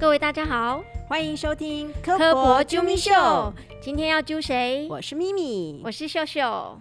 [0.00, 3.12] 各位大家好，欢迎收听科博啾咪秀。
[3.82, 4.88] 今天要揪谁？
[4.88, 6.80] 我是咪咪，我是秀秀。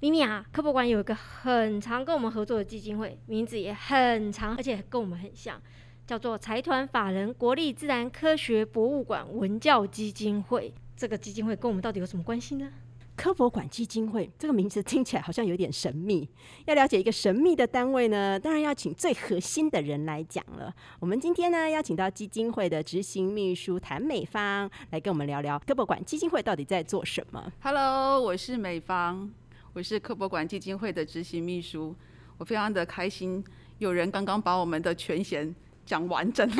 [0.00, 5.60] 咪咪啊，科博馆有一个很常跟我们合作的基金会，名字也很长，而且跟我们很像，
[6.06, 10.72] 叫做财团法人国立自然科学博物馆文教基金会。
[10.96, 12.70] 这个基金会跟我们到底有什么关系呢？
[13.16, 16.28] 科博馆基金会这个名字听起来好像有点神秘。
[16.66, 20.74] 要了解一个神秘的单位呢，当然要请最核心的人来讲了。
[20.98, 27.52] 我们今天呢，邀请到基金会的执行秘书谭美芳来跟我们聊聊科博馆基金会到底在做什么。
[27.62, 29.30] Hello，我是美芳，
[29.72, 31.94] 我是科博馆基金会的执行秘书。
[32.36, 33.44] 我非常的开心，
[33.78, 35.54] 有人刚刚把我们的全衔
[35.86, 36.50] 讲完整。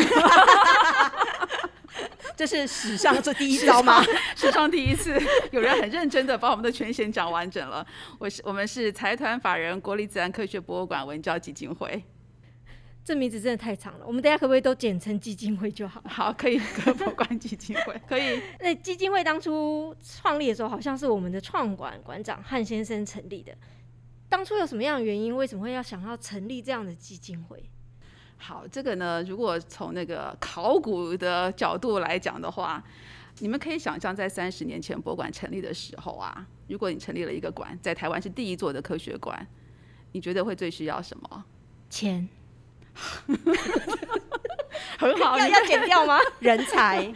[2.36, 4.02] 这是史上这第一招吗？
[4.36, 5.20] 史上第一次，
[5.52, 7.86] 有人很认真的把我们的全衔讲完整了。
[8.18, 12.02] 我是我们是财团法人国立自然科学博物馆文教基金会。
[13.04, 16.02] 这名字真的太长了，我们大家可不可以都简称基金会就好？
[16.06, 18.40] 好，可以博物馆基金会可以。
[18.60, 23.54] 那基金会当初创立的时候，好像是我们的创馆馆长汉先生成立的。
[24.28, 25.36] 当初有什么样的原因？
[25.36, 27.62] 为什么会要想要成立这样的基金会？
[28.36, 32.82] 好，这个呢，如果从那个考古的角度来讲的话，
[33.38, 39.46] 你们可以想象，在三十年前博物馆成立的时候啊，如果你成立了一个馆，在台湾是第一座的科学馆，
[40.12, 41.44] 你觉得会最需要什么？
[41.88, 42.28] 钱。
[44.98, 46.18] 很好，要要减掉吗？
[46.38, 47.12] 人才，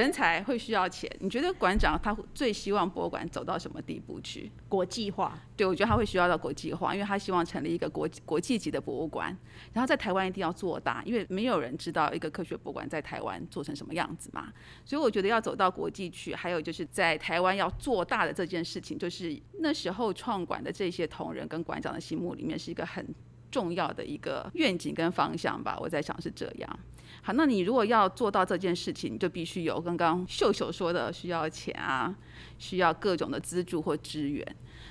[0.00, 1.10] 人才会需要钱。
[1.20, 4.50] 你觉得馆长他最希望博物馆走到什么地步去？
[4.68, 5.38] 国际化？
[5.56, 9.36] 对，我觉得他会需要到国际化，因为他希望成立一个国国际级的博物馆。
[9.72, 14.52] 然后在台湾一定要做大，因为没有人知道一个科学博物馆在台湾做成什么样子嘛。
[14.84, 23.06] 所以我觉得要走到国际去，还有就是在台湾要做大的这件事情，就是那时候创馆的这些同仁跟馆长的心目里面是一个很
[23.50, 25.78] 重要的一个愿景跟方向吧。
[25.78, 26.78] 我在想是这样。
[27.24, 32.12] 好，那你如果要做到这件事情，你就必须有刚刚秀秀说的，需要钱啊，
[32.58, 34.44] 需要各种的资助或支援。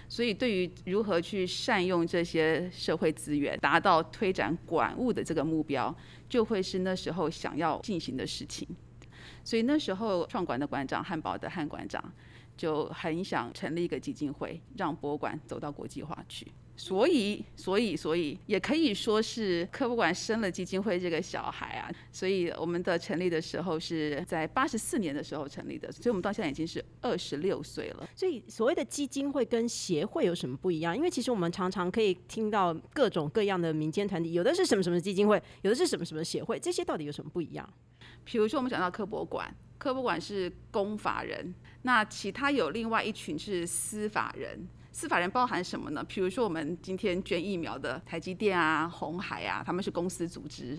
[0.07, 5.93] 所以，对于如何去善用这些社会资源，达到推展馆务的这个目标，
[6.29, 8.65] 就会是那时候想要进行的事情。
[9.43, 12.01] 所以那时候创馆的馆长汉堡的汉馆长
[12.55, 16.47] 就很想成立一个基金会，让博物馆走到国际化去。
[16.83, 21.87] 所以，所以，所以也可以说是科博馆生了基金会这个小孩啊。
[22.11, 28.09] 所以我们的成立的时候是在八十四年的时候成立的，所以我们到现在已经是二十六岁了。
[28.15, 30.97] 所以所谓的基金会跟协会有什么不一样？
[30.97, 37.69] 因为其实我们常常可以听到各种各样的民间团体，有的是什么什么基金会，有的是什么什么协会，这些到底有什么不一样？
[38.25, 41.53] 比如说我们讲到科博馆，科博馆是公法人，
[41.83, 44.67] 那其他有另外一群是私法人。
[44.91, 46.03] 司法人包含什么呢？
[46.03, 50.77] 比如说我们今天捐疫苗的台积电啊、红海啊，他们是公司组织。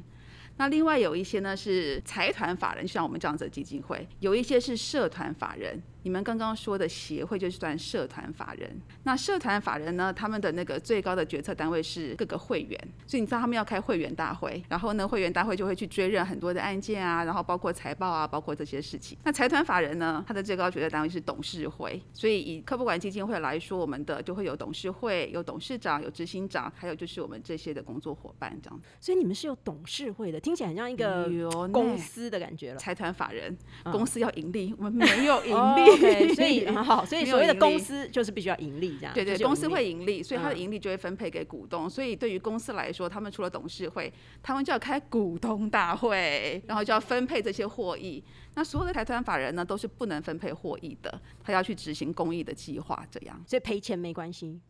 [0.59, 5.83] 那另外有一些呢是财团法人，像我们这样子的基金会；有一些是社团法人。
[6.03, 8.71] 你们刚刚说的协会就是算社团法人。
[9.05, 19.17] 那社团法人呢，他们的那个最高的决策单位是各个会员，所以你知道他们要开会员大会，然后呢，会员大会就会去追认很多的案件啊，然后包括财报啊，包括这些事情。
[19.25, 28.81] 那财团法人呢，他的最高决策单位是董事会，所以以科博馆基金会来说，我们的就会有董事会、有董事长、有执行长，还有就是我们这些的工作伙伴这样。
[29.01, 31.29] 所以你们是有董事会的，听起来很像一个
[31.69, 32.79] 公司的感觉了。
[32.83, 35.92] 财团法人公司要盈利，我们没有盈利。
[35.93, 39.15] OK， 所以很好，所以所谓的公司就是必须要盈利这样。
[39.15, 41.89] 对对，公司会盈利，所以它的盈利就会分配给股东。
[41.89, 48.23] 所以对于公司来说，他们除了董事会，他们就要开股东大会，然后就要分配这些获益。
[48.55, 53.43] 那所有的财团法人呢，都是不能分配获益的，他要去执行公益的计划，这样。
[53.47, 54.61] 所以赔钱没关系。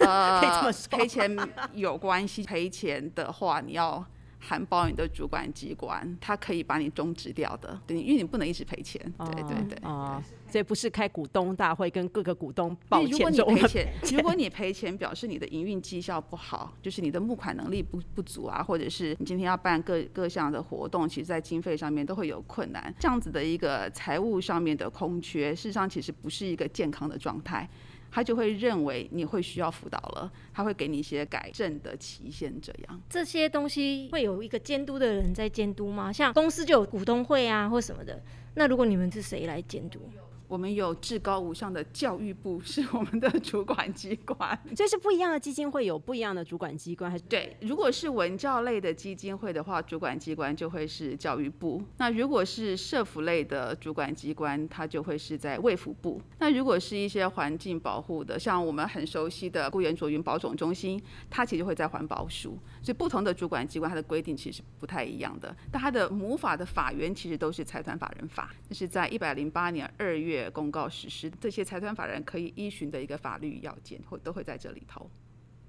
[0.00, 1.36] 呃， 赔钱
[1.74, 4.04] 有关系，赔钱的话你要。
[4.44, 9.00] 含包你的主管机关，他可以把你终止掉的，对，因为你不能一直赔钱。
[9.18, 13.10] 对对对，哦，所以不是开股东大会跟各个股东抱歉。
[13.12, 22.92] 如果你赔钱，如果你赔钱，表示你的营运绩效不好， 就是你的募款能力不不足啊，或者是你今天要办各各项的活动，其实在经费上面都会有困难。
[22.98, 27.68] 这样子的一个财务上面的空缺，事实上其实不是一个健康的状态。
[28.14, 33.02] 他就会认为你会需要辅导了，他会给你一些改正的期限，这样。
[33.08, 36.12] 这些东西会有一个监督的人在监督吗？
[36.12, 38.22] 像公司就有股东会啊，或什么的。
[38.54, 39.98] 那如果你们是谁来监督？
[40.52, 44.58] 我们有至高无上的教育部是我们的主管机关。
[44.76, 56.20] 这是不一样的基金会有不一样的主管机关，还是对，如果是文教类的基金会的话，主管机关就会是教育部；那如果是社福类的主管机关，它就会是在卫福部。
[56.38, 62.58] 那如果是一些环境保护的，像我们很熟悉的固原卓云保种中心，它其实会在环保署。
[62.82, 75.10] 所以不同的主管机关，它的规定其实不太一样的，但它的母法的法源其实都是财团法人法，那是在一百零八年二月公告实施，这些财团法人可以依循的一个法律要件，会都会在这里头。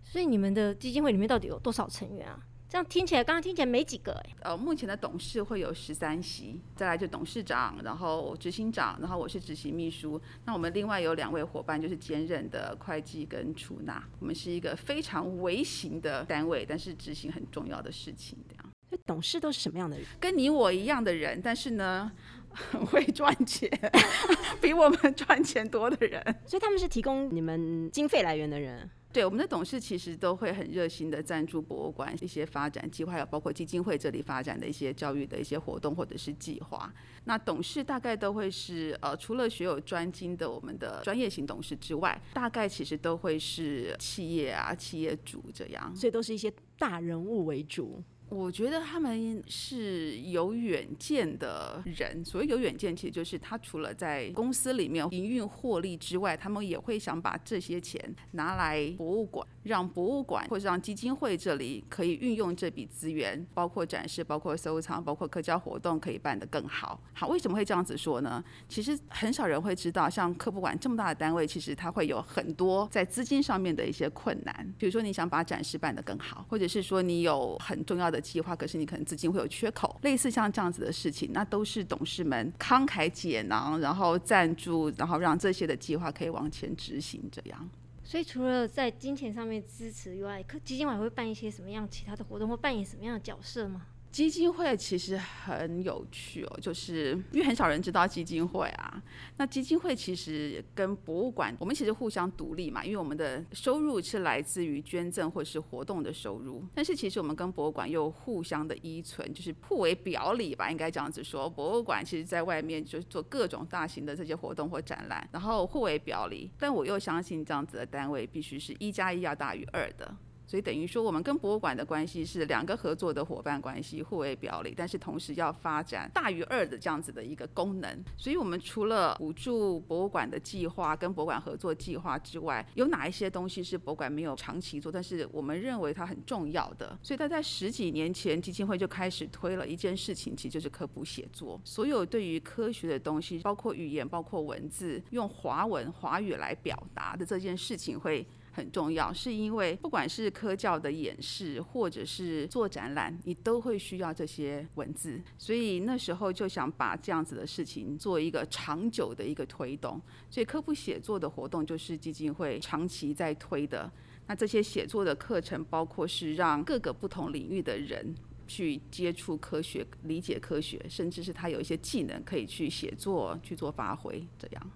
[0.03, 2.39] 所以你们的基金会里面到底有多少成员啊？
[2.69, 10.19] 这样听起来，刚刚听起来没几个哎、呃，目前的董事会有十三席，再来就董事长，然后执行长，然后我是执行秘书。
[10.45, 14.03] 那我们另外有两位伙伴，就是兼任的会计跟出纳。
[14.19, 18.65] 我们是一个非常微型的单位，但是执行很重要的事情，这样。
[18.89, 20.07] 所以董事都是什么样的人？
[20.19, 22.11] 跟你我一样的人，但是呢，
[22.53, 23.69] 很 会赚钱，
[24.61, 26.21] 比我们 赚钱多的人。
[26.45, 28.89] 所以他们是提供你们经费来源的人。
[29.11, 36.91] 对，我们的董事其实都会很热心的赞助博物馆一些发展计划，还有包括基金会这里发展的一些教育的一些活动或者是计划。
[37.25, 45.95] 那董事大概都会是呃，除了学有专精的我们的专业型董事之外，大概其实都会是企业啊、企业主这样。
[45.95, 48.01] 所以都是一些大人物为主。
[48.33, 52.25] 我觉得他们是有远见的人。
[52.25, 66.99] 所谓有远见，其实就是他除了在公司里面营运获利之外，他们也会想把这些钱拿来博物馆，让博物馆或者让基金会这里可以运用这笔资源，包括展示、包括收藏、包括科教活动，可以办得更好。
[67.13, 68.43] 好，为什么会这样子说呢？
[68.67, 74.73] 其实很少人会知道，像科博馆这么大的单位，其实它会有很多在资金上面的一些困难。
[74.79, 87.69] 比如说，你想把展示办得更好，或者是说你有很重要的计划，可是你可能资金会有缺口，类似像这样子的事情，那都是董事们慷慨解囊，然后赞助，然后让这些的计划可以往前执行，这样。
[88.05, 93.81] 所以除了在金钱上面支持以外，可基金会还会办一些什么样其他的活动，或扮演什么样的角色吗？
[94.13, 99.01] 基金会其实很有趣哦，就是因为很少人知道基金会啊。
[99.37, 106.63] 那基金会其实跟博物馆，我们其实互相独立嘛，因为我们的收入是来自于捐赠或是活动的收入。
[106.75, 111.49] 但是其实我们跟博物馆又互相的依存，就是互为表里吧，应该这样子说。
[111.49, 116.51] 博物馆其实在外面就是做各种大型的这些活动或展览，然后互为表里。
[116.59, 120.15] 但我又相信这样子的单位必须是一加一要大于二的。
[120.45, 128.03] 所以等于说，我们跟博物馆的关系是两个合作的伙伴关系，互为表里，但是同时要发展大于二的这样子的一个功能。
[128.17, 136.97] 所以我们除了补助博物馆的计划跟博物馆合作计划之外，有哪一些东西是博物馆没有长期做，但是我们认为它很重要的？
[137.01, 141.59] 所以它在十几年前，基金会就开始推了一件事情，其实就是科普写作。
[141.63, 148.25] 所有对于科学的东西，包括语言、包括文字，用华文、华语来表达的这件事情会。
[148.55, 155.19] 很重要，是因为不管是科教的演示，或者是做展览，你都会需要这些文字。
[155.39, 159.99] 所以那时候就想把这样子的事情做一个长久的一个推动。
[160.29, 163.91] 所以科普写作的活动就是基金会长期在推的。
[164.27, 168.15] 那这些写作的课程，包括是让各个不同领域的人
[168.47, 174.71] 去接触科学、理解科学，甚至是他有一些技能可以去写作、去做发挥，这样。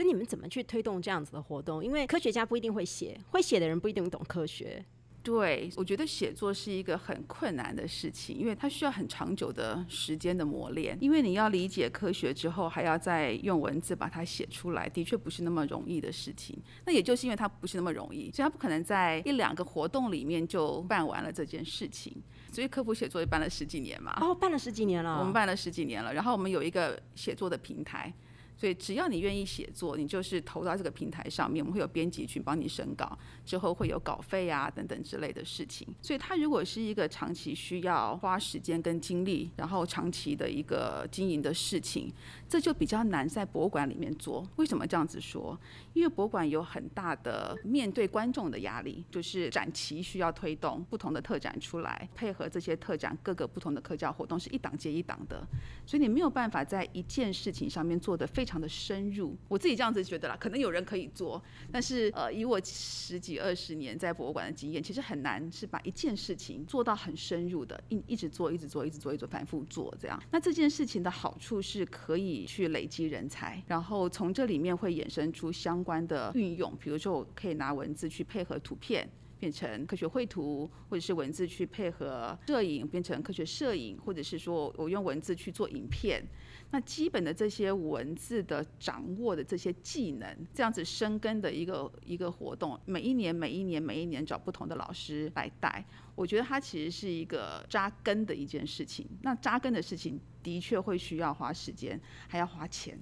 [0.00, 1.84] 所以你们怎么去推动这样子的活动？
[1.84, 4.82] 因为科学家不一定会写，会写的人不一定懂科学。
[5.22, 10.96] 对，我觉得写作是一个很困难的事情，因为它需要很长久的时间的磨练。
[11.02, 16.58] 因为你要理解科学之后，还要再用文字把它写出来，的确不是那么容易的事情。
[16.86, 22.16] 那也就是因为它不是那么容易，所以它不可能在一两个活动里面就办完了这件事情。
[22.50, 24.16] 所以科普写作也办了十几年嘛。
[24.22, 25.18] 哦，办了十几年了。
[25.18, 28.10] 我们办了十几年了，然后我们有一个写作的平台。
[28.60, 35.88] 所以只要你愿意写作，你就是投到这个平台上面，我们会有编辑去帮你审稿，之后会有稿费啊等等之类的事情。
[36.02, 42.12] 所以它如果是一个长期需要花时间跟精力，然后长期的一个经营的事情，
[42.50, 44.46] 这就比较难在博物馆里面做。
[44.56, 45.58] 为什么这样子说？
[45.94, 55.42] 因为博物馆有很大的面对观众的压力，就是展期需要推动不同的特展出来，配合这些特展各个不同的科教活动是一档接一档的，
[55.86, 58.50] 所以你没有办法在一件事情上面做得非常。
[58.50, 61.40] 非常的深入，我自己这样子觉得啦，可能有人可以做，
[61.70, 70.20] 但是呃，以我十几二十年在博物馆的经验，其实很难是把一件事情做到很深入的，一一直做，一直做，一直做，一直反复做这样。
[70.32, 79.08] 那这件事情的好处是可以去累积人才，然后从这里面会衍生出相关的运用，比如说我可以拿文字去配合图片。
[79.40, 86.22] 变成科学绘图，或者是文字去配合摄影，变成科学摄影，或者是说我用文字去做影片。
[86.70, 95.82] 那基本的这些文字的掌握的这些技能，这样子生根的一个一个活动，每一年每一年每一年找不同的老师来带，
[96.20, 99.08] 我觉得它其实是一个扎根的一件事情。
[99.22, 101.98] 那扎根的事情的确会需要花时间，
[102.28, 102.98] 还要花钱，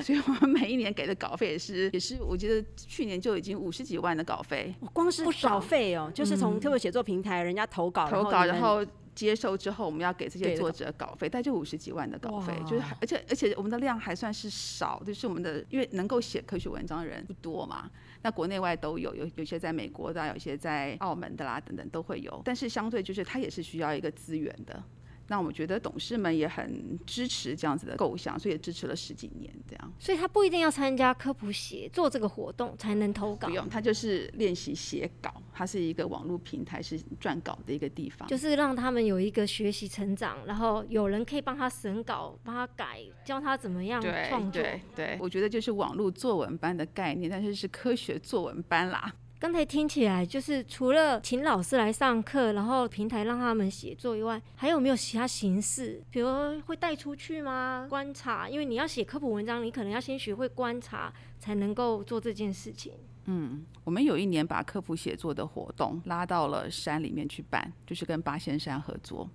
[0.00, 6.60] 所以我们每一年给的稿费也是也是，我觉得去年就已经五十几万的稿费，光是不稿费哦，就是从嗯。
[6.60, 17.90] 特别写作平台人家投稿，投稿，然后接受之后，我们要给这些作者稿费，大概就五十几万的稿费，就是而且而且我们的量还算是少，就是我们的因为能够写科学文章的人不多嘛，
[18.22, 24.82] 那国内外都有，有有些在美国的，有些在澳门的啦，等等都会有，但是相对就是它也是需要一个资源的。
[25.30, 29.92] 那我们觉得董事们也很支持这样子的构想，所以也支持了十几年这样。
[29.96, 38.26] 所以他不一定要参加科普写做这个活动才能投稿不，用，他就是练习写稿，它是一个网络平台，是撰稿的一个地方。
[38.26, 44.60] 就是让他们有一个学习成长，然后有人可以帮他审稿、帮他改，教他怎么样对创作。
[44.60, 49.14] 对对，我觉得就是网络作文班的概念，但是是科学作文班啦。
[49.40, 56.04] 刚才听起来就是除了请老师来上课，然后平台让他们写作以外，还有没有其他形式？
[56.10, 56.28] 比如
[56.66, 57.86] 会带出去吗？
[57.88, 62.92] 观察，因为你要写科普文章，你可能要先学会观察，才能够做这件事情。
[63.24, 69.26] 嗯我们有一年把科普写作的活动拉到了山里面去办，就是跟八仙山合作。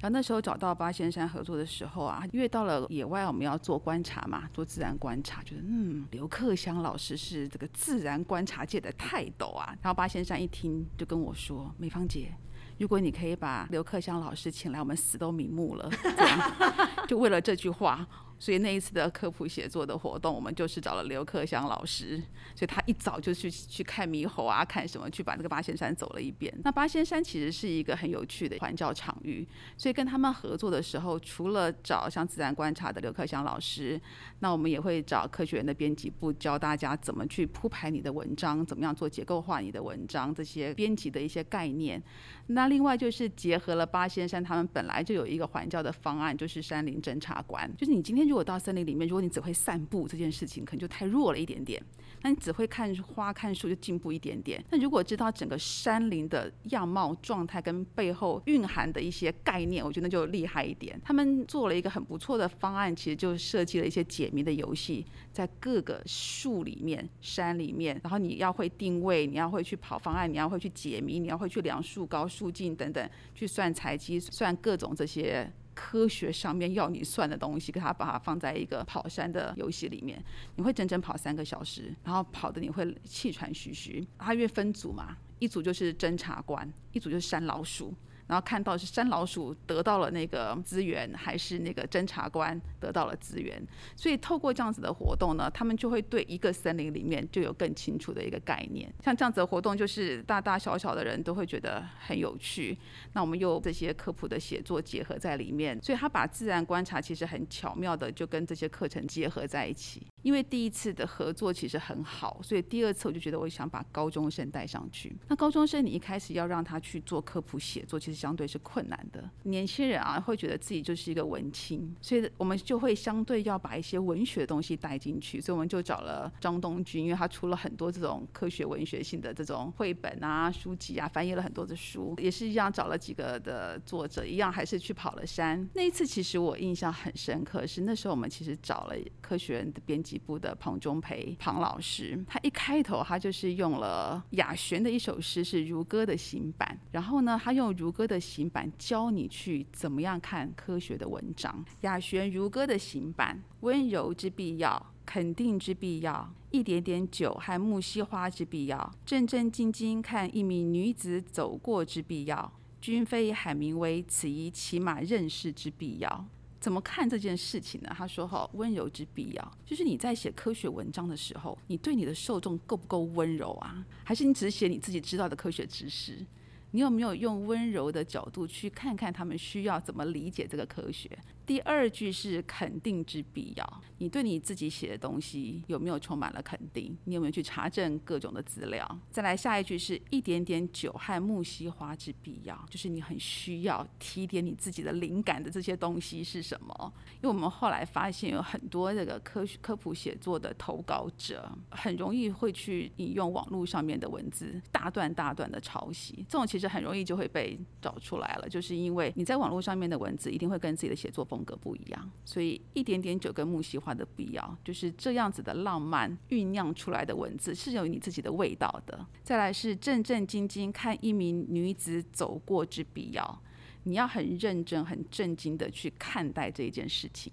[0.00, 9.76] 然后那时候找到八仙山合作的时候啊，因为到了野外我们要做观察嘛，做自然观察，觉得嗯，刘克襄老师是这个自然观察界的泰斗啊。
[9.82, 12.32] 然后八仙山一听就跟我说：“美芳姐，
[12.78, 15.90] 如果你可以把刘克襄老师请来，我们死都瞑目了。
[17.06, 18.08] ”，就为了这句话。
[18.40, 22.16] 所以那一次的科普写作的活动，我们就是找了刘克祥老师，
[22.56, 26.52] 所以他一早就去去看猕猴啊，看什么，去把那个八仙山走了一遍。
[26.64, 34.00] 那八仙山其实是一个很有趣的环教场域，所以跟他们合作的时候，除了找像自然观察的刘克祥老师，
[34.38, 42.02] 那我们也会找科学园的编辑部教大家怎么去铺排你的文章，怎么样做结构化你的文章，这些编辑的一些概念。
[42.46, 47.70] 那另外就是结合了八仙山，他们本来就有一个环教的方案，就是山林侦察官。
[47.76, 51.82] 就是你今天如果到森林里面，如果你只会散步这件事情，可能就太弱了一点点。
[52.22, 54.62] 那你只会看花看树就进步一点点。
[54.70, 61.00] 那如果知道整个山林的样貌状态跟背后蕴含的一些概念，我觉得那就厉害一点。
[61.04, 75.50] 他们做了一个很不错的方案，其实就设计了一些解谜的游戏，在各个树里面、山里面，然后你要会定位，你要会去跑方案，你要会去解谜，你要会去量树高、树径等等，去算采集、算各种这些。
[75.82, 80.22] 科学上面要你算的东西，给它把它放在一个跑山的游戏里面，
[80.56, 84.06] 你会整整跑三个小时，然后跑的你会气喘吁吁。
[84.18, 87.94] 它因为分组嘛，一组就是侦察官，一组就是山老鼠。
[88.30, 93.60] 然后看到是山老鼠得到了那个资源，还是那个侦查官得到了资源。
[93.96, 98.88] 所以透过这样子的活动呢，他们就会对一个森林里面就有更清楚的一个概念。
[99.02, 102.78] 像这样子的活动，就是大大小小的人都会觉得很有趣。
[103.14, 110.06] 那我们又这些科普的写作结合在里面，所以他把自然观察其实很巧妙的就跟这些课程结合在一起。
[110.22, 115.16] 因为第一次的合作其实很好，所以第二次我就觉得我想把高中生带上去。
[115.28, 119.30] 那高中生你一开始要让他去做科普写作，其实相对是困难的。
[119.44, 125.40] 年轻人啊会觉得自己就是一个文青，所以我们就会相对要把一些文学的东西带进去。
[125.40, 135.66] 所以我们就找了张东君，因为他出了很多这种科学文学性的这种绘本啊、书籍啊，翻译了很多的书，也是一样找了几个的作者，一样还是去跑了山。
[135.74, 151.64] 那一次其实我印象很深刻，是那时候我们其实找了科学人的编辑部的庞中培庞老师，他一开头他就是用了雅璇的一首诗，是如歌的行版，然后呢，他用如歌的行版教你去怎么样看科学的文章。
[151.82, 154.92] 雅璇如歌的行版，温柔之必要。
[155.06, 166.26] 肯定之必要，一点点酒和木樨花之必要，正正经经看一名女子走过之必要，君非海明威，此一起码认识之必要。
[166.60, 167.92] 怎么看这件事情呢？
[167.96, 173.84] 他说：“哈，温柔之必要，就是你在写科学文章的时候，你对你的受众够不够温柔啊？
[174.04, 176.24] 还是你只是写你自己知道的科学知识？
[176.72, 181.10] 你有没有用温柔的角度去看看他们需要怎么理解这个科学？”
[181.46, 186.96] 第二句是肯定之必要，你对你自己写的东西有没有充满了肯定？
[187.04, 189.00] 你有没有去查证各种的资料？
[189.10, 196.92] 再来下一句是一点点酒和木樨花之必要，就是你很需要提点你自己的灵感的这些东西是什么？
[197.14, 219.06] 因为我们后来发现有很多这个科学科普写作的投稿者，很容易会去引用网络上面的文字，大段大段的抄袭，这种其实很容易就会被找出来了，就是因为你在网络上面的文字一定会跟自己的写作风格不一样，所以一点点酒跟木樨花的必要，就是这样子的浪漫酝酿出来的文字是有你自己的味道的。
[219.22, 223.42] 再来是正正经经看一名女子走过之必要，
[223.84, 227.32] 你要很认真、很震惊的去看待这一件事情。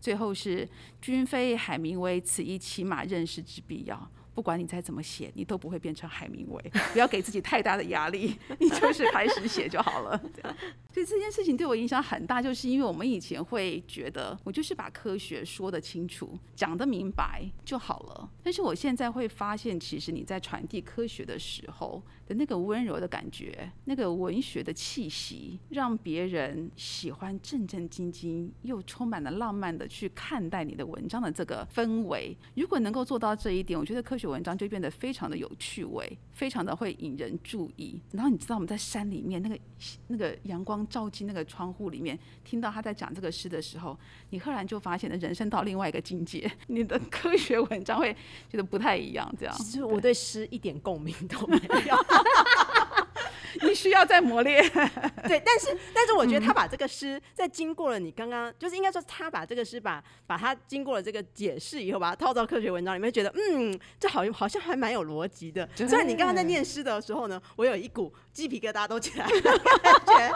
[0.00, 0.66] 最后是
[1.02, 4.10] 君非海明威，此一起码认识之必要。
[4.34, 6.62] 不管你再怎么写，你都不会变成海明威。
[6.92, 10.20] 不要给自己太大的压力， 你就是开始写就好了。
[10.92, 18.30] 所以这件事情对我影响很大，就是因为我们以前会觉得，我就是把科学说得清楚、讲得明白就好了。
[18.42, 22.02] 但是我现在会发现，其实你在传递科学的时候
[22.34, 32.36] 那个温柔的感觉，那个文学的气息，让别人喜欢正正经经又充满了浪漫的去看待你的文章的这个氛围。
[32.54, 38.00] 如果能够做到这一点，我觉得科学文章就变得非常的有趣味，非常的会引人注意。
[38.12, 39.58] 然后你知道我们在山里面那个
[40.08, 40.80] 那个阳光。
[40.88, 43.96] 照进那个窗户里面，听到他在讲这个诗的时候，
[44.30, 48.16] 你赫然就发现了人生到另外一个境界， 你的科学文章会
[48.48, 49.30] 觉得不太一样。
[49.38, 51.96] 这样，其实我对诗一点共鸣都没有。
[53.62, 54.62] 你需要再磨练，
[55.26, 65.68] 对，但是但是我觉得他把这个诗在经过了你刚刚，就是应该说他把这个诗把把它经过了这个解释以后，把它套到科学文章里面，觉得嗯，这好好像还蛮有逻辑的。
[65.74, 69.40] 虽然你刚刚在念诗的时候呢，我有一股鸡皮疙瘩都起来了
[69.82, 70.34] 感觉。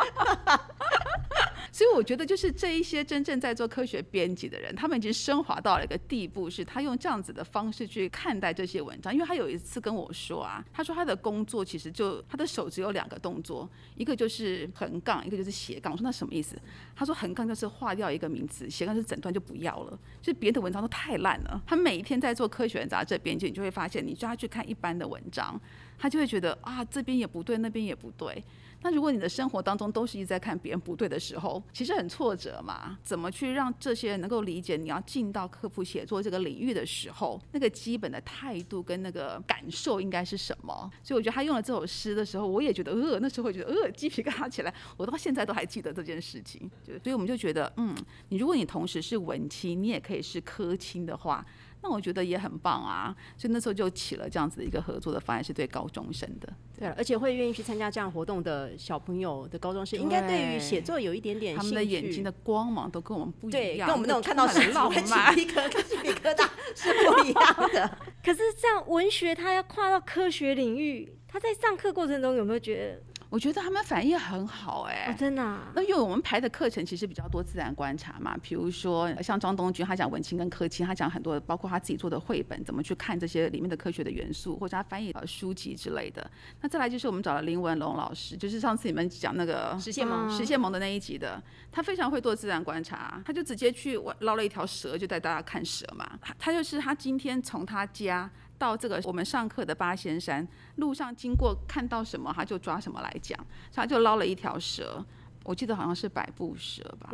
[1.75, 9.13] 所以我觉得，就是这一些真正在做科学编辑的人，他们已经升华到了一个地步，是他用这样子的方式去看待这些文章。
[9.13, 15.93] 因为他有一次跟我说啊，他说他的工作其实就他的手只有两个动作，一个就是横杠，一个就是斜杠。
[15.93, 16.57] 我说那什么意思？
[16.95, 19.99] 他说横杠就是划掉一个名词，斜杠是整段就不要了。
[20.23, 21.61] 就别的文章都太烂了。
[21.67, 25.61] 他每一天在做科学杂志编辑，你就会发现，你叫他去看一般的文章，
[25.99, 28.41] 他就会觉得啊，这边也不对，那边也不对。
[28.85, 32.99] 那如果你的生活当中都是一直在看别人不对的时候，其实很挫折嘛。
[33.03, 40.91] 怎么去让这些人能够理解你要进到科普写作这个领域的时候，那个基本的态度跟那个感受应该是什么？
[41.03, 44.75] 所以我觉得他用了这首诗的时候，我也觉得呃，那时候会觉得呃，鸡皮疙瘩起来。
[44.99, 46.71] 我到现在都还记得这件事情。
[46.85, 47.97] 所以我们就觉得，嗯，
[48.29, 51.43] 你如果你同时是文青，你也可以是科青的话。
[51.85, 56.51] 那我觉得也很棒啊，所以那时候就起了这样子的一个合作的方案，是对高中生的。
[56.79, 67.99] 对了，而且会愿意去参加这样活动的小朋友的高中生，应该对于写作有一点点他们的眼睛的光芒都跟我们不一样，跟我们那种看到很浪漫、鸡皮疙瘩 是不一样的。
[68.25, 73.14] 可是这样文学，它要跨到科学领域，他在上课过程中有没有觉得？
[73.35, 75.43] 我觉得他们反应很好哎，真的。
[75.75, 86.31] 那因为我们排的课程其实比较多自然观察嘛，比如说像张东军，他讲文青跟科青，他讲很多，包括他自己做的绘本，怎么去看这些里面的科学的元素，或者他翻译呃书籍之类的。
[86.61, 91.43] 那再来就是我们找了林文龙老师，就是上次你们讲那个实现萌实现萌的那一集的，
[91.73, 96.09] 他非常会做自然观察，他就直接去捞了一条蛇，就带大家看蛇嘛。
[96.21, 98.31] 他他就是他今天从他家。
[98.59, 103.39] 到这个我们上课的八仙山路上经过，看到什么他就抓什么来讲，
[103.73, 105.05] 他就捞了一条蛇。
[105.45, 107.11] 我记得好像是百步蛇吧，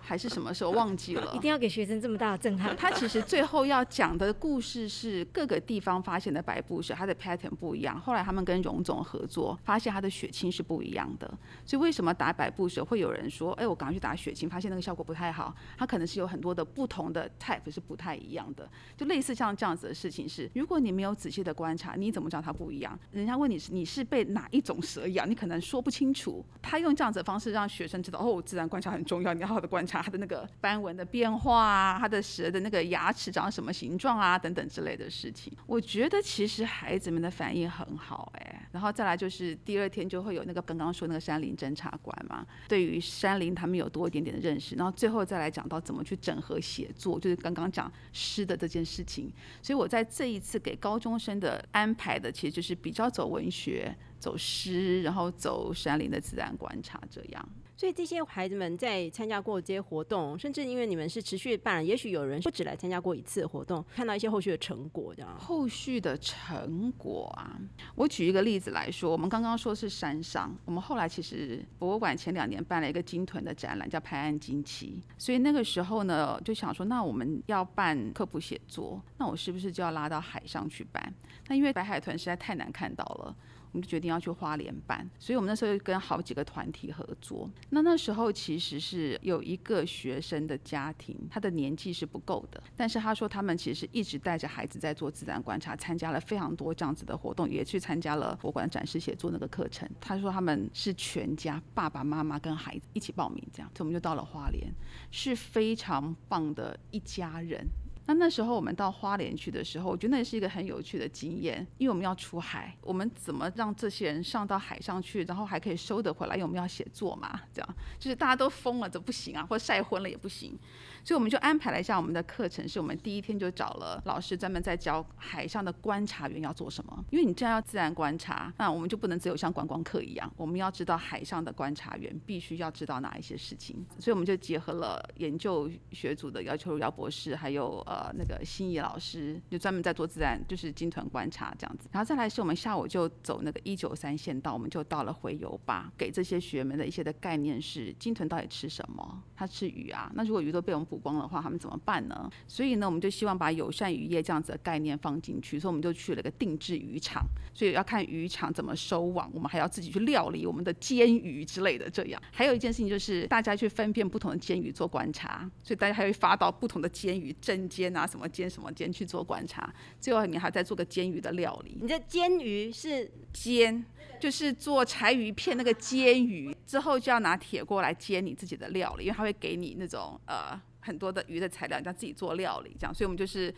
[0.00, 1.32] 还是什么时候忘记了？
[1.36, 2.74] 一定要给学生这么大的震撼。
[2.74, 8.00] 他其实最后要讲的故事是各个地方发现的百步蛇，它的 pattern 不一样。
[8.00, 11.30] 后来他们跟荣总合作，发现它的血清是不一样的。
[11.66, 15.54] 所以为什么打百步蛇会有人说，哎，我赶快去打血清，发现那个效果不太好？
[15.76, 18.66] 它可能是有很多的不同的 type 是不太一样的。
[18.96, 22.98] 就类似像这样子的事情是，如果你没有仔细的观察，你怎么知道它不一样？
[23.10, 26.42] 人家问你是你是被哪一种蛇咬，你可能说不清楚。
[26.62, 27.41] 他用这样子的方式。
[27.42, 35.52] 是让学生知道哦，自然观察很重要，你要好好的观察它的那个斑纹的变化啊，它的蛇的那个牙齿长什么形状啊，等等之类的事情。
[35.66, 49.32] 我觉得其实孩子们的反应很好哎，然后再来就是第二天就会有那个刚刚说那个山林侦察官嘛，对于山林他们有多一点点的认识，然后最后再来讲到怎么去整合写作，就是刚刚讲诗的这件事情。
[49.60, 53.94] 所以我在这一次给高中生的安排的，其实就是比较走文学。
[54.22, 57.48] 走诗，然后走山林的自然观察，这样。
[57.76, 65.36] 所以这些孩子们在参加过这些活动，甚至因为你们是持续办，也许有人不止来参加过一次活动，看到一些后续的成果，这样。
[65.36, 67.58] 后续的成果啊，
[67.96, 75.00] 我举一个例子来说，我们刚刚说是山上，我们后来其实博物馆前两年办了一个鲸豚的展览，叫拍案惊奇。
[75.18, 81.12] 所以那个时候呢，就想说，那我们要办科普写作，那我是不是就要拉到海上去办？
[81.48, 83.34] 那因为白海豚实在太难看到了。
[83.72, 85.08] 我们就决定要去花莲办。
[85.18, 87.50] 所以我们那时候跟好几个团体合作。
[87.70, 99.88] 那那时候其实是有一个学生的家庭，他的年纪是不够的，但是他说他们其实一直带着孩子在做自然观察，参加了非常多这样子的活动，也去参加了博物馆展示写作那个课程。
[100.00, 104.72] 他说他们是全家爸爸妈妈跟孩子一起报名这样，所以我们就到了花莲，
[105.10, 107.66] 是非常棒的一家人。
[108.06, 116.34] 那那时候我们到花莲去的时候，我觉得那是一个很有趣的经验，因为我们要出海，我们怎么让这些人上到海上去，然后还可以收得回来？
[116.34, 120.58] 因为我们要写作嘛，这样就是大家都疯了，这不行啊，或晒昏了也不行。
[121.04, 127.04] 所以我们就安排了一下我们的课程，是我们第一天就找了老师专门在教海上的观察员要做什么。
[127.10, 133.84] 因为你这样要自然观察，那我们就不能只有像观光课一样，我们要知道海上的观察员必须要知道哪一些事情。
[133.98, 141.88] 所以我们就结合了研究学组的姚秋如姚博士，还有呃那个心仪老师，就专门在做自然就是鲸豚观察这样子。
[141.90, 149.22] 然后再来是我们下午就走那个一九三线道，我们就到了回游吧，给这些学员们的一些的概念是鲸豚到底吃什么？
[149.34, 150.10] 它吃鱼啊？
[150.14, 152.30] 那如果鱼都被我们补光的话，他们怎么办呢？
[152.46, 157.24] 所以呢，我们就希望把友善渔业这样子的概念放进去，所以我们就去了个定制渔场。
[157.54, 161.88] 所以要看渔场怎么收网，我们还要自己去料理我们的煎鱼之类的。
[161.88, 169.72] 这样，还有一件事情就是大家去分辨不同的煎鱼做观察，所以大家还会发到不同的煎鱼正煎啊，什么煎什么煎去做观察。
[169.98, 171.78] 最后你还再做个煎鱼的料理。
[171.80, 173.82] 你的煎鱼是煎，
[174.20, 180.60] 就是做柴鱼片那个煎鱼，之后就要拿铁锅来煎你自己的料理，因为它会给你那种呃。
[180.82, 183.54] 很多的鱼的材料，你要自己做料理，这样，所以我们就是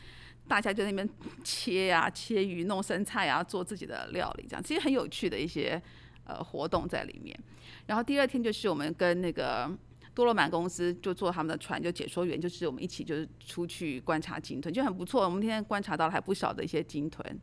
[0.46, 1.08] 大家就那边
[1.42, 5.82] 切呀、切鱼、弄生菜啊，做自己的料理，这样，其实很有趣的一些
[6.24, 7.34] 呃活动在里面。
[7.87, 9.70] 然后第二天就是我们跟那个
[10.14, 15.24] 多罗满公司就坐他们的船，就解说员，就是我们一起就是出去观察鲸豚，就很不错。
[15.24, 17.40] 我们今天观察到了还不少的一些鲸豚。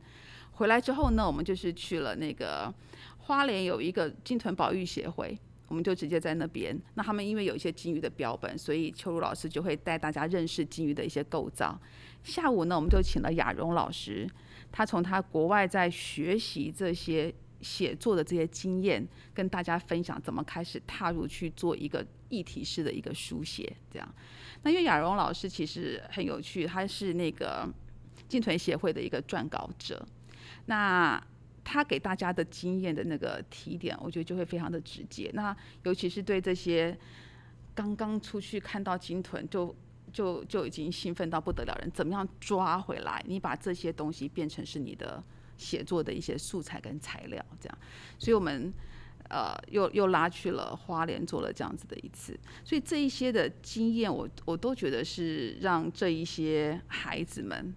[0.51, 2.71] 回来之后呢，我们就是去了那个
[3.17, 5.37] 花莲有一个鲸豚保育协会。
[5.71, 6.77] 我们就直接在那边。
[6.95, 11.79] 那他们因为有一些金鱼的标本，所以秋如老师就会带大家认识金鱼的一些构造。
[12.25, 14.29] 下午呢，我们就请了雅荣老师，
[14.69, 23.73] 他从他国外在学习这些写作的这些经验，跟大家分享怎么开始踏入去做一个议题式的一个书写。
[23.89, 24.15] 这样，
[24.63, 27.65] 那因为雅荣老师其实很有趣，他是那个
[28.27, 30.05] 金豚协会的一个撰稿者。
[30.65, 31.23] 那
[31.63, 35.29] 他给大家的经验的那个提点，我觉得就会非常的直接。
[35.33, 36.97] 那尤其是对这些
[37.75, 39.75] 刚刚出去看到鲸豚就
[40.11, 43.23] 就就已经兴奋到不得了人，怎么样抓回来？
[43.27, 45.23] 你把这些东西变成是你的
[45.55, 47.77] 写作的一些素材跟材料，这样。
[48.17, 48.73] 所以我们
[49.29, 52.37] 呃又又拉去了花莲做了这样子的一次。
[52.65, 57.73] 所以这一些的经验，我我都觉得是让这一些孩子们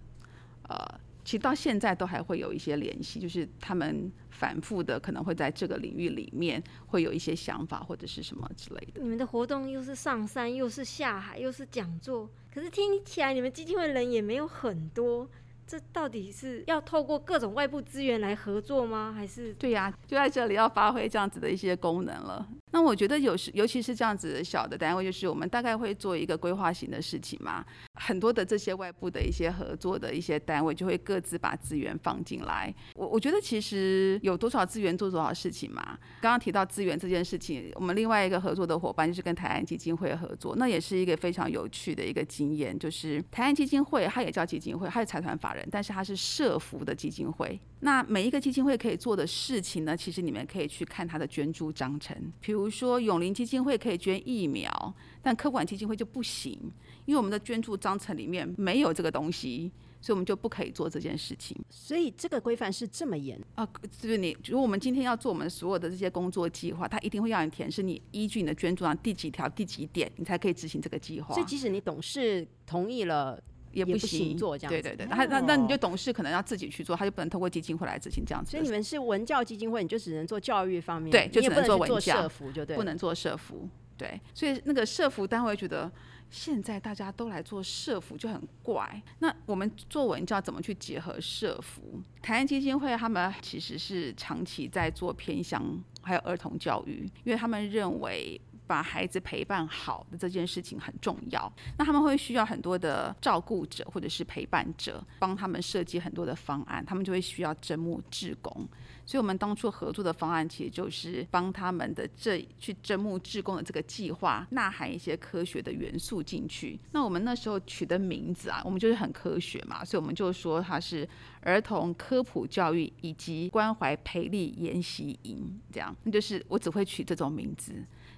[0.67, 1.04] 呃。
[1.25, 9.01] 其实到现在都还会有一些联系，就是他们反复的可能会在这个领域里面会有一些想法或者是什么之类的。
[9.01, 15.27] 你们的活动又是上山，又是下海，又是讲座，可是听起来你们基金会人也没有很多。
[15.67, 19.11] 这到底是要透过各种外部资源来合作吗？
[19.11, 22.47] 还是对呀，就在这里要发挥这样子的一些功能了。
[22.75, 27.63] 那我觉得有时，尤其是这样子小的单位，就是我们大概会做一个规划型的事情嘛。
[27.93, 32.75] 很多的这些外部的一些合作的一些单位，就会各自把资源放进来。
[32.95, 35.97] 我我觉得其实有多少资源做多少事情嘛。
[36.19, 42.77] 刚刚提到资源这件事情，我们另外一个合作的伙伴就是跟台湾基金会合作，那也是一个非常有趣的一个经验。
[42.77, 47.57] 就是台湾基金会，它也叫基金会，它是财团法人，但是它是社福的基金会。
[47.79, 52.17] 那每一个基金会可以做的事情呢，其实你们可以去看它的捐助章程。
[52.41, 56.59] 比如说永林基金会可以捐疫苗，但科管基金会就不行，
[57.05, 61.57] 因为我们的捐助章程里面没有这个东西，所以我们就不可以做这件事情。
[61.69, 63.67] 所以这个规范是这么严啊？
[63.99, 71.33] 就是你，如果我们今天要做我们所有的这些工作计划，他一定会要你填，是你依据你的捐助上第几条、第几点，你才可以执行这个计划。
[71.33, 73.41] 所以即使你董事同意了。
[73.75, 78.51] 也不行做这样，对对对，那那那你就董事可能要自己去做，他就不能通过基金会来执行这样子。
[78.51, 83.67] 所以你们是文教基金会，你就只能做教育方面，对，就只能做文教，社服就对，不能做社服。
[83.97, 85.91] 对，所以那个社服单位觉得
[86.29, 89.01] 现在大家都来做社服就很怪。
[89.19, 92.01] 那我们做文教怎么去结合社服？
[92.21, 98.39] 台湾基金会他们其实是长期在做偏乡还有儿童教育，因为他们认为。
[98.67, 101.51] 把孩子陪伴好的这件事情很重要。
[101.77, 108.67] 那他们会需要很多的照顾者或者是陪伴者，帮他们设计很多的方案，他们就会需要招募志工。
[109.07, 116.79] 所以，我们当初合作的方案，其实就是帮他们的这去征募志工的这个计划，呐喊一些科学的元素进去。
[116.91, 121.07] 那我们那时候取的名字啊，我们就是很科学嘛，所以我们就说它是
[121.41, 125.95] 儿童科普教育以及关怀培力研习营，这样。
[126.01, 127.75] 那就是我只会取这种名字。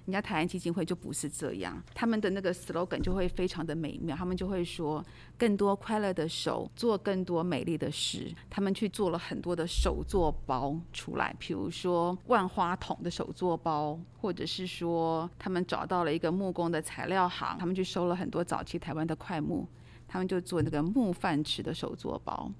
[0.08, 5.04] 人家台湾基金会就不是这样，他们的那个 slogan 就会非常的美妙，他们就会说
[5.36, 8.34] 更多快乐的手做更多美丽的事。
[8.48, 19.68] 他们去做了很多的手作包出来，比如说万花筒的手作包，或者是说他们找到了一个木工的材料行，他们去收了很多早期台湾的块木，
[20.08, 22.50] 他们就做那个木饭池的手作包。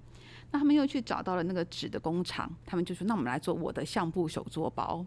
[0.50, 5.02] 那他们又去找到了那个纸的工厂，他们就说那我们来做我的相布手作包。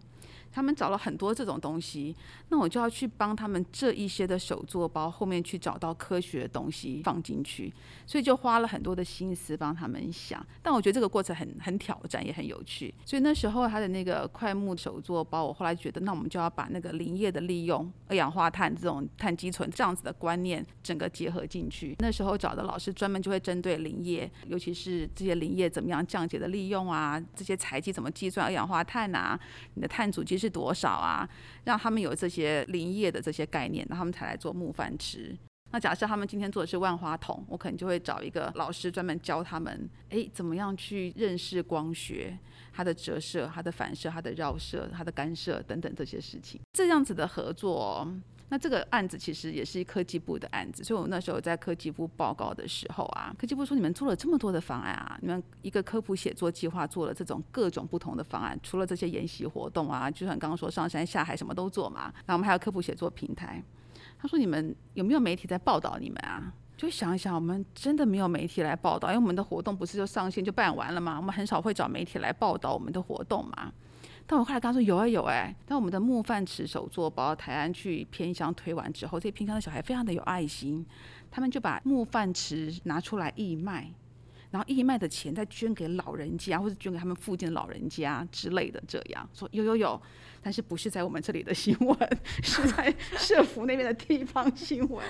[0.52, 2.14] 他们找了很多这种东西，
[2.50, 7.72] 那我就要去帮他们这一些的手作包后面去找到科学的东西放进去，
[8.06, 10.44] 所以就花了很多的心思帮他们想。
[10.62, 12.92] 但我觉得这个过程很很挑战，也很有趣。
[13.06, 21.96] 所以那时候他的那个快木手作包，我后来觉得，那我们就要把那个林业的利用、二氧化碳这种碳基存这样子的观念整个结合进去。
[22.00, 29.40] 那时候找的老师专门就会针对林业，尤其是这些林业怎么样降解的利用啊，这些采集怎么计算二氧化碳啊，
[29.74, 30.41] 你的碳足迹。
[30.42, 31.28] 是多少啊？
[31.64, 35.36] 让他们有这些林业的这些概念，那他们才来做木饭吃。
[35.70, 42.36] 那假设他们今天做的是万花筒，我可能就会找一个老师专门教他们，诶，怎么样去认识光学，
[42.74, 46.60] 它的折射、它的反射、它的绕射、它的干涉等等这些事情。
[46.72, 48.06] 这样子的合作。
[48.52, 63.64] 那这个案子其实也是科技部的案子，所以我那时候在科技部报告的时候啊，科技部说你们做了这么多的方案啊，你们一个科普写作计划做了这种各种不同的方案，除了这些研习活动啊，就像刚刚说上山下海什么都做嘛，那我们还有科普写作平台。
[64.18, 66.52] 他说你们有没有媒体在报道你们啊？
[66.76, 71.16] 就想一想，我们真的没有媒体来报道，因为我们的活动不是就上线就办完了吗？
[71.16, 73.72] 我们很少会找媒体来报道我们的活动嘛。
[74.32, 80.86] 那我后来跟他说有啊有哎，当我们的木饭池手作包台湾去偏乡推完之后，这些偏乡的小孩非常的有爱心，
[81.30, 83.92] 他们就把木饭池拿出来义卖，
[84.50, 90.00] 然后义卖的钱再捐给老人家，或者捐给他们附近的老人家之类的，这样说有有有。
[90.42, 91.96] 但是不是在我们这里的新闻，
[92.42, 95.04] 是在 社福那边的地方新闻。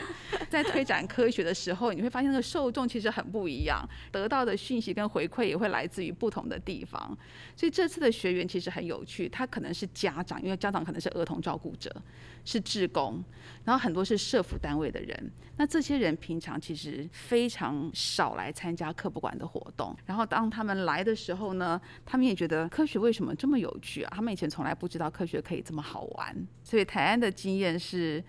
[0.51, 7.16] 在推展科学的时候，你会发现那个受众其实很不一样，得到的讯息跟回馈也会来自于不同的地方。
[7.57, 11.90] 所以这次的学员其实很有趣，他可能是家长，因为家长可能是儿童照顾者，
[12.45, 13.25] 是志工，
[13.64, 15.33] 然后很多是社福单位的人。
[15.57, 24.12] 那这些人平常其实非常少来参加科普馆的活动，然后当他们来的时候呢，他们也觉得科学为什么这么有趣啊？
[24.14, 25.22] 他们以前从来不知道科。
[25.23, 28.23] 科学可以这么好玩，所以台湾的经验是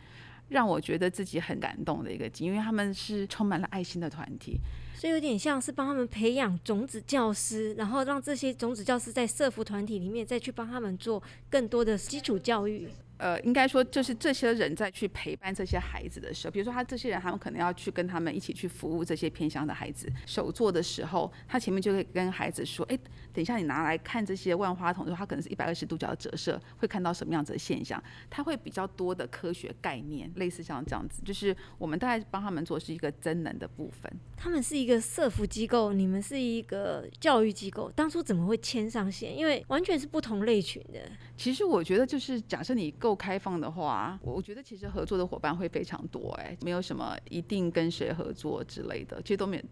[0.49, 4.60] 让我觉得自己很感动的一个经，因为他们是充满了爱心的团体，
[4.93, 12.88] 所以有点像是帮他们培养种子教师，然后让这些种子教师在社服团体里面再去帮他们做更多的基础教育。
[13.23, 20.12] 呃，应该说就是这些人在去陪伴这些孩子的时候，比如说他这些人，他们可能要去跟他们一起去服务这些偏乡的孩子。
[20.25, 22.99] 手做的时候，他前面就会跟孩子说：“哎，
[23.31, 28.03] 等一下你拿来看这些万花筒的时候，它可能是一百二十度角的折射，会看到什么样子的现象？
[28.29, 31.21] 他会比较多的科学概念，类似像这样子。
[31.23, 34.12] 就是我们大概帮他们做是一个真能的部分。
[34.36, 39.33] 他们是一个社服机构，你们是一个教育机构，当初怎么会牵上线？
[39.33, 40.99] 因为完全是不同类群的。
[41.35, 43.15] 其实我觉得，就是假设你够。
[43.15, 49.63] 开放的话，我觉得其实合作的伙伴会非常多，哎，没有什么一定跟谁合作之类的，其实都没。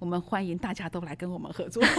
[0.00, 1.80] 我们欢迎大家都来跟我们合作。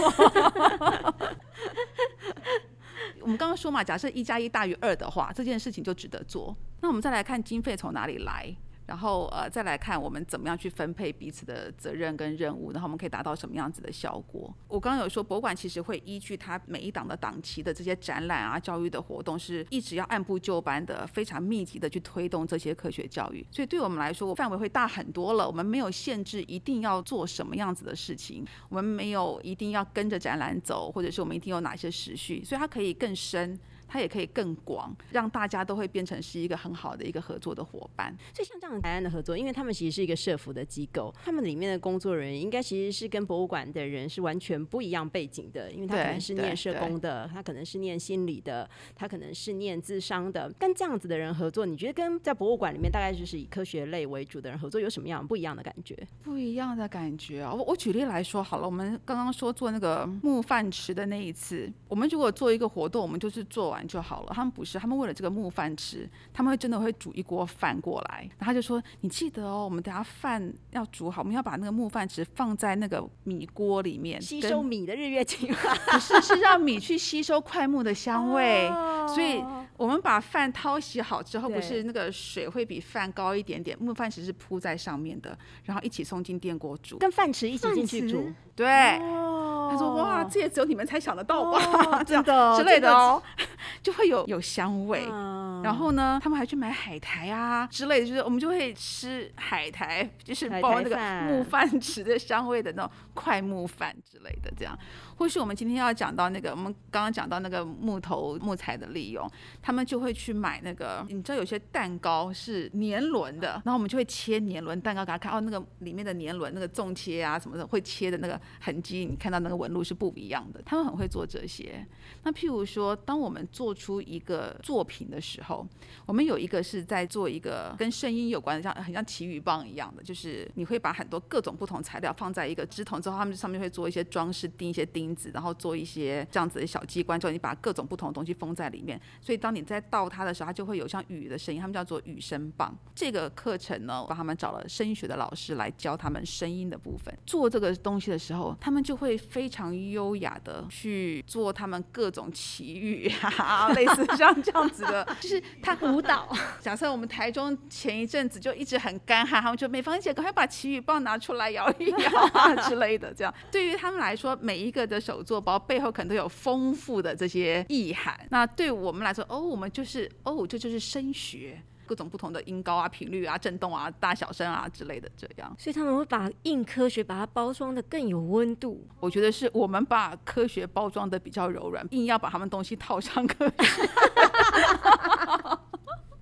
[3.22, 6.54] 我们刚刚说嘛，假设一加一大于二的话，这件事情就值得做。
[6.82, 8.54] 那我们再来看经费从哪里来。
[8.88, 14.50] 然后呃，再来看我们怎么样去分配彼此的责任跟任务，然后我们可以达到什么样子的效果。
[14.66, 23.46] 我刚刚有说，博物馆其实会依据它每一档的档期的这些展览啊、教育的活动，是一直要按部就班的、非常密集的去推动这些科学教育。
[23.52, 25.46] 所以对我们来说，范围会大很多了。
[25.46, 33.58] 我们没有限制一定要做什么样子的事情，我们没有一定要跟着展览走，或者是我们一定有哪些时序，所以它可以更深。
[33.88, 38.14] 它也可以更广，让大家都会变成是一个很好的一个合作的伙伴。
[38.34, 50.52] 所以像这样台湾的合作，因为他们其实是一个社服的机构，他们里面的工作人员应该其实是跟博物馆的人是完全不一样背景的，因为他可能是念社工的，他可能是念心理的，他可能是念智商的。
[50.58, 55.96] 跟这样子的人合作，你觉得跟在博物馆里面大概就是以科学类为主的人合作有什么样不一样的感觉？
[56.22, 57.54] 不一样的感觉啊！
[57.54, 63.77] 我我举例来说好了，我们刚刚说做那个木饭池的那一次，我们如果做一个活动，我们就是做完。
[63.78, 64.32] 完就好了。
[64.34, 78.68] 他们不是，他们为了这个木饭吃，他们会真的会煮一锅饭过来，然后他就说：“你记得哦，我们等下饭要煮好，我们要把那个木饭匙放在那个米锅里面，吸收米的日月精华，不是是让米去吸收快木的香味。
[79.14, 86.98] 所以哦我们把饭淘洗好之后，不是那个水会比饭高一点点，木饭匙是铺在上面的，然后一起送进电锅煮。
[86.98, 88.30] 跟饭池一起进去煮。
[88.56, 88.66] 对，
[88.98, 91.58] 哦他说：“哇，这也只有你们才想得到吧？
[91.62, 93.22] 哦 这样真的之类的哦，
[93.82, 95.06] 就会有有香味。
[95.08, 104.78] 嗯然后呢，他们还去买海苔啊之类的，就是我们就会吃海苔，就是包那个木饭匙的香味的那种快木饭之类的，这样。
[105.16, 109.28] 或是我们今天要讲到那个，我们刚刚讲到那个木头木材的利用，
[109.60, 120.62] 他们就会去买那个，你知道有些蛋糕是年轮的，然后我们就会切年轮蛋糕给他看，哦，那个里面的年轮那个纵切啊什么的，会切的那个痕迹，你看到那个纹路是不一样的。
[120.64, 121.84] 他们很会做这些。
[122.22, 125.66] 那譬如说，当我们做出一个作品的时候，
[126.06, 142.76] 我们有一个是在做一个跟声音有关的，像很像奇雨棒一样的，就是你会把很多各种不同材料放在一个枝筒之后，他们上面会做一些装饰，钉一些钉子，然后做一些这样子的小机关，之后你把各种不同的东西封在里面，所以当你在倒它的时候，它就会有像雨的声音，他们叫做雨声棒。
[142.94, 147.16] 这个课程呢，帮他们找了声音学的老师来教他们声音的部分。
[147.26, 153.08] 做这个东西的时候，他们就会非常优雅的去做他们各种奇遇
[153.38, 156.28] 啊， 类似像这样子的，就 是他舞蹈，
[156.60, 168.18] 假设我们台中前一阵子就一直很干旱，他们就美芳姐赶快把奇雨棒拿出来摇一摇啊 之类的，这样对于他们来说，每一个的手作包背后可能都有丰富的这些意涵。
[168.30, 171.60] 那对我们来说，哦，我们就是哦，这就是升学。
[171.88, 178.86] 各种不同的音高啊、频率啊、震动啊、大小声啊之类的，这样所以他们会把硬科学把它包装的更有温度。
[179.00, 183.54] 我觉得是我们把科学包装的比较柔软，硬要把他们东西套上科学。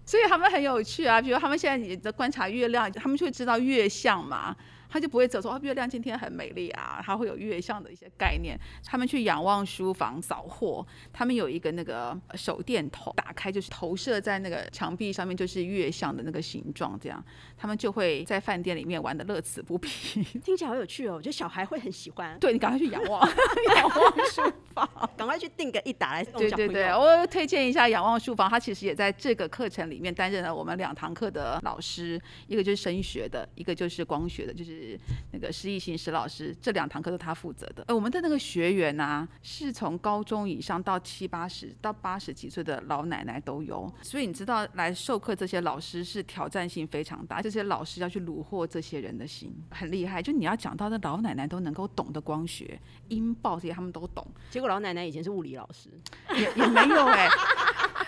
[0.07, 4.55] 所以他们很有趣啊，比如他们现在也在观察月亮，他们就会知道月相嘛，
[4.97, 8.59] 他就不会走说哦月亮今天很美丽啊，他会有月相的一些概念。
[8.83, 17.23] 他们去仰望书房扫货，他们有一个那个手电筒，打开就是投射在那个墙壁上面，就是月相的那个形状，这样
[17.59, 20.25] 他们就会在饭店里面玩的乐此不疲。
[20.43, 22.39] 听起来好有趣哦，我觉得小孩会很喜欢。
[22.39, 23.21] 对你赶快去仰望，
[23.77, 24.43] 仰望书
[24.75, 24.89] 房。
[25.17, 34.86] 赶快去订个一打来送对对对，我推荐一下仰望书房，他其实也在这个课程里面担任了我们两堂课的老师，一个就是声学的，一个就是光学的，就是
[35.33, 37.85] 那个施艺行施老师，这两堂课都他负责的。
[37.89, 50.23] 呃，我们的那个学员啊、是从高中以上到七八十到八十几岁的老奶奶都有，所以你知道来授课这些老师是挑战性非常大，这些老师要去虏获这些人的心，很厉害。
[50.23, 54.27] 就你要讲到那老奶奶都能够懂的光学、音爆这些，他们都懂。
[54.51, 55.89] 结果老奶奶以前是物理老师，
[56.35, 57.29] 也也没有哎、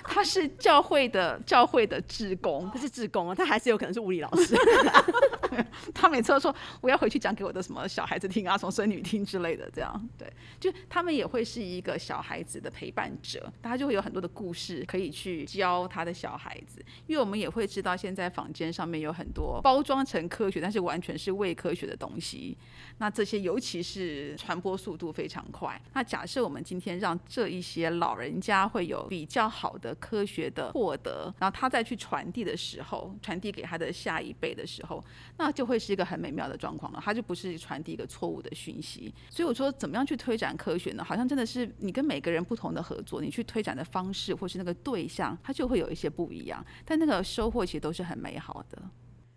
[0.05, 4.55] 他是教会的教会的志工， 他是志工啊，他还是有可能是物理老师。
[5.95, 22.57] 他每次都说我要回去讲给我的什么小孩子听啊，什么孙女听之类的，这样对，就他们也会是一个小孩子的陪伴者，他就会有很多的故事可以去教他的小孩子，因为我们也会知道现在坊间上面有很多包装成科学，但是完全是伪科学的东西，
[22.99, 25.81] 那这些尤其是传播速度非常快。
[25.95, 35.03] 那假设我们今天让这一些老人家会有比较好的科学的获得，然后他再去传递的时候，传递给他的下一辈的时候，
[35.37, 37.01] 那就会是一个很美妙的状况了。
[37.05, 39.15] 他就不是传递一个错误的讯息。
[39.31, 41.05] 所以我说，怎么样去推展科学呢？
[41.05, 46.65] 好像真的是你跟每个人不同的合作，你去推展的方式或是那个对象，它就会有一些不一样。
[46.85, 48.83] 但那个收获其实都是很美好的。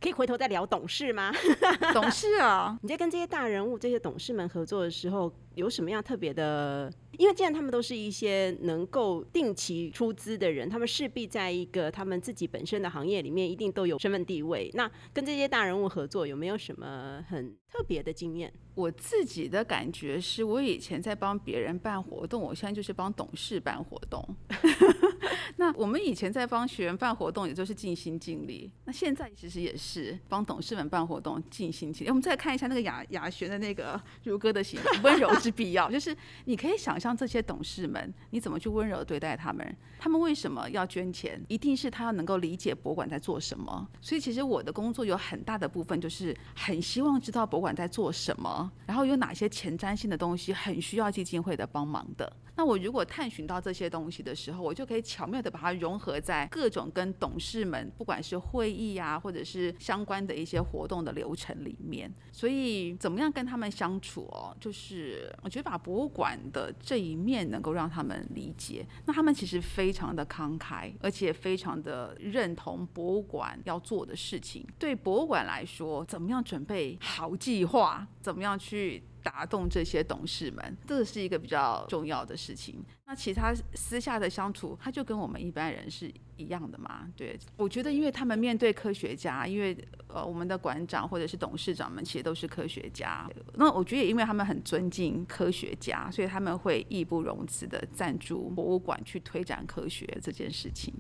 [0.02, 1.32] 可以回头再聊董事吗？
[1.94, 6.92] 董事啊，你在跟这些大人物、这些董事们合作的时候，有什么样特别的？
[7.20, 14.72] 因为既然他们都是一些能够定期出资的人，他们势必在一个他们自己本身的行业里面一定都有身份地位。
[14.74, 18.52] 那跟这些大人物合作，有没有什么很特别的经验？
[18.74, 24.36] 我自己的感觉是我以前在帮别人办活动，我现在就是帮董事办活动。
[25.58, 28.72] 那我们以前在帮学员办活动，也就是尽心尽力。
[28.86, 32.10] 那现在其实也是帮董事们办活动，尽心尽力。
[32.10, 39.76] 我们再看一下那个雅雅璇的那个如歌的形容，温柔之必要， 就是你可以想象这些董事们，你怎么去温柔对待他们？
[40.00, 41.40] 他们为什么要捐钱？
[41.48, 43.88] 一定是他要能够理解博物馆在做什么。
[44.02, 52.32] 所以其实我的工作有很大的部分就是很希望知道博物馆在做什么，然后有哪些前瞻性的东西很需要基金会的帮忙的。
[52.56, 62.14] 那我如果探寻到这些东西的时候，我就可以巧妙的把它融合在各种跟董事们，不管是会议啊，或者是相关的一些活动的流程里面。
[62.32, 74.68] 所以怎么样跟他们相处哦，就是，我觉得把博物馆的这一面能够让他们理解，那他们其实非常的慷慨，而且非常的认同博物馆要做的事情。
[74.78, 79.04] 对博物馆来说，怎么样准备好计划，怎么样去。
[79.24, 82.84] 打动这些董事们，这是一个比较重要的事情。
[83.06, 87.08] 那其他私下的相处，他就跟我们一般人是一样的嘛？
[87.16, 89.78] 对，我觉得，因为他们面对科学家，因为
[90.08, 93.30] 呃，我们的馆长或者是董事长们其实都是科学家。
[93.56, 100.94] 那我觉得，也因为他们很尊敬科学家，所以他们会义不容辞的赞助博物馆去推展科学这件事情。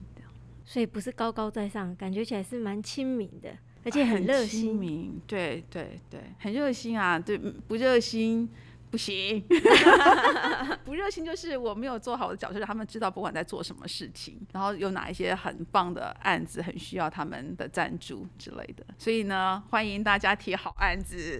[0.65, 3.57] 所以不是高高在上，感觉起来是蛮亲民的。
[3.83, 7.17] 而且很热心，对对对，很热心啊！
[7.17, 8.47] 对，不热心。
[8.91, 9.41] 不行，
[10.83, 18.85] 不热心就是我没有做好我的角色，让他们知道不管在做什么事情，然后有哪一些很棒的案子，很需要他们的赞助之类的。
[18.97, 21.39] 所以呢，欢迎大家提好案子，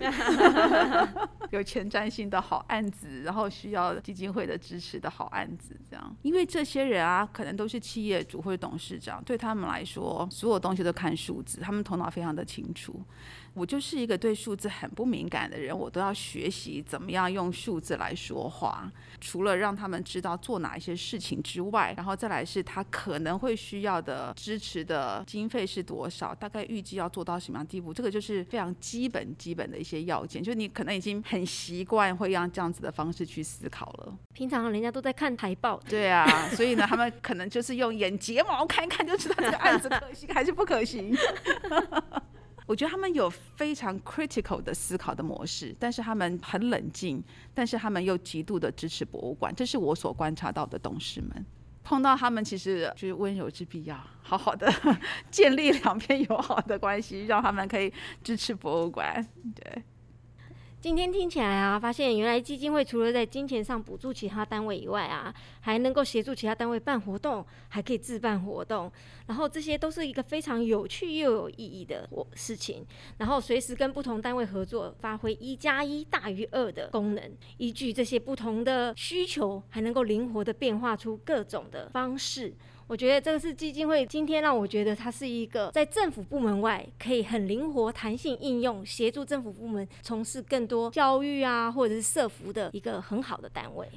[1.52, 6.16] 有前瞻性的好案子，然后需要基金会的支持的好案子，这样。
[6.22, 13.04] 因为这些人啊，可能都是企业主或者董事长，对他们来说，所有东西都看数字，他们头脑非常的清楚。
[13.54, 18.90] 我就是一个对数字很不敏感的人，我都要学习怎么样用数字来说话。
[19.20, 30.42] 除了让他们知道做哪一些事情之外，然后再来是他可能会需要的支持的经费是多少，大概预计要做到什么样地步，这个就是非常基本基本的一些要件。
[30.42, 34.18] 就你可能已经很习惯会用这样子的方式去思考了。
[34.34, 36.26] 平常人家都在看台报，对啊，
[36.56, 41.16] 所以呢，他们可能就是用眼睫毛看一看就知道这个案子可行还是不可行。
[42.72, 47.22] 我觉得他们有非常 critical 的思考的模式，但是他们很冷静，
[47.54, 51.46] 但是他们又极度的支持博物馆，这是我所观察到的董事们。
[51.84, 54.72] 碰到他们，其实就是温柔之必要，好好的
[55.30, 57.92] 建立两边友好的关系，让他们可以
[58.24, 59.22] 支持博物馆。
[59.54, 59.84] 对。
[60.82, 68.92] 今天听起来啊，发现原来基金会除了在金钱上补助其他单位以外啊，还能够协助其他单位办活动，还可以自办活动，
[69.28, 72.84] 然后这些都是一个非常有趣又有意义的我事情。
[73.20, 77.32] 然后随时跟不同单位合作，发挥一加一大于二的功能。
[77.58, 82.52] 依据这些不同的需求，还能够灵活的变化出各种的方式。
[82.92, 93.88] 我觉得这个是基金会今天让我觉得它是一个在政府部门外可以很灵活、弹性应用，协助政府部门从事更多教育啊，或者是社服的一个很好的单位。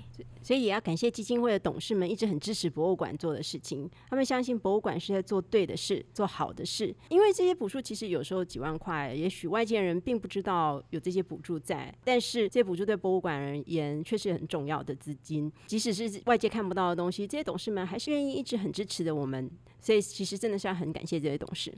[0.40, 6.94] 所以也要感谢基金会的董事们一直很支持博物馆做的事情，他们相信博物馆是在做对的事、做好的事。
[7.08, 15.50] 因为这些补助其实有时候几万块，也许外界人并不知道有这些补助在，但是这些补助对博物馆而言却是很重要的资金。
[15.66, 18.83] 即使是外界看不到的东西，这些董事们还是愿意一直很支。
[18.84, 21.72] 支持的我们，所以其实真的是要很感谢这位董事。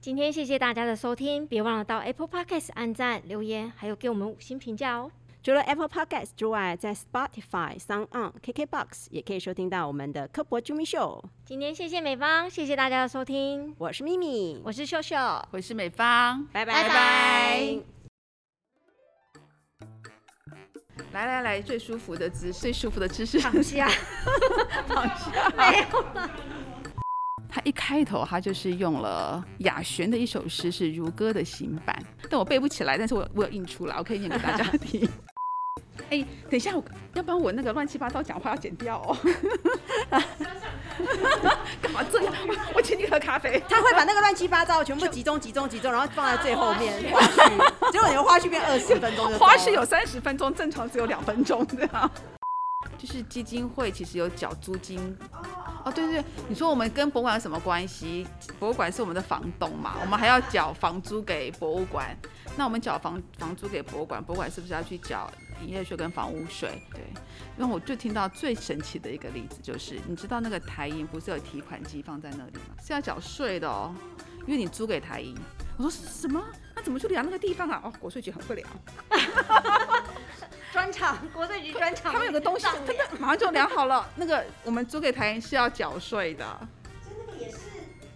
[0.00, 5.10] 今天谢谢大家的收听，别忘了到 Apple Podcast 按赞、留言，还有给我们五星评价哦。
[5.42, 11.22] 除了 Apple Podcast 之外，在 Spotify、Sound On、KKBox 也可以收听到我们的科博 Jimmy Show。
[11.44, 13.74] 今天谢谢美方，谢谢大家的收听。
[13.78, 15.16] 我是咪咪，我是秀秀，
[15.50, 17.95] 我是美芳，拜拜拜。
[21.12, 23.88] 来来来，最舒服的姿势，最舒服的姿势，躺下，
[24.88, 26.30] 躺下， 没有了。
[27.48, 31.96] 他一开头，他就是用了雅璇的一首诗，是如歌的新版，
[32.28, 35.08] 但我背不起来，但是我我有印出来，我可以念给大家听。
[36.10, 36.84] 哎，等一下，我
[37.14, 39.16] 要不然我那个乱七八糟讲话要剪掉哦。
[41.82, 42.32] 干嘛这样？
[42.74, 43.62] 我请你喝咖啡。
[43.68, 47.92] 他会把那个乱七八糟全部集中、集中、集中，然后放在最后面 花絮。
[47.92, 52.10] 结果你的花絮变二十分钟，花絮有三十分钟，正常只有两分钟这样。
[52.96, 55.16] 就是基金会其实有缴租金。
[55.84, 58.26] 哦，对对对，你说我们跟博物馆有什么关系？
[58.58, 62.16] 博物馆是我们的房东嘛，我们还要缴房租给博物馆。
[62.56, 65.30] 那我们缴房房租给博物馆，博物馆是不是要去缴？
[65.62, 67.00] 营业税跟房屋税，对，
[67.58, 72.74] 因为我就听到最神奇的一个例子，就是你知道那个台银不是有提款机放在那里吗？
[72.84, 73.94] 是要缴税的哦，
[74.46, 75.36] 因为你租给台银。
[75.78, 76.42] 我说什么？
[76.74, 77.80] 那怎么去量那个地方啊？
[77.84, 78.68] 哦，国税局很会量。
[80.72, 82.12] 专场，国税局专场。
[82.12, 84.06] 他们有个东西，他们马上就量好了。
[84.16, 86.44] 那个我们租给台银是要缴税的。
[87.02, 87.58] 所以那个也是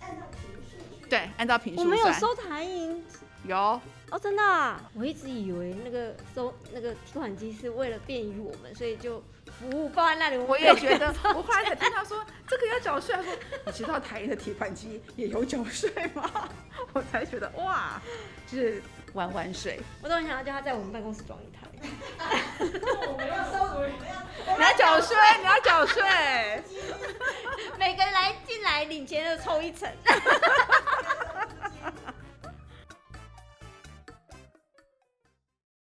[0.00, 1.08] 按照平数。
[1.08, 1.80] 对，按照平数。
[1.80, 3.02] 我没有收台银。
[3.44, 3.80] 有。
[4.10, 4.80] 哦，真的啊！
[4.94, 10.36] 我一直以为那个收那个提款机是为了便于我们，所以就服务放在那里。
[10.36, 13.32] 我也觉得，我后来才听到说这个要缴税，说
[13.66, 16.28] 你知道台银的提款机也有缴税吗？
[16.92, 18.02] 我才觉得哇，
[18.50, 18.82] 就是
[19.12, 19.78] 玩玩水。
[20.02, 21.68] 我都很想要叫他在我们办公室装一台。
[23.06, 26.02] 我们要收，我们要你要缴税，你要缴税，
[27.78, 29.88] 每个人来进来领钱的抽一层。